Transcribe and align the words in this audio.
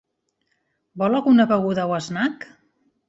Vol 1.03 1.17
alguna 1.19 1.47
beguda 1.53 1.85
o 1.93 2.01
snack? 2.07 2.49